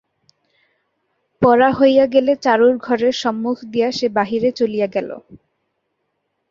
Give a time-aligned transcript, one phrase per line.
[1.41, 5.09] পড়া হইয়া গেলে চারুর ঘরের সম্মুখ দিয়া সে বাহিরে চলিয়া গেল।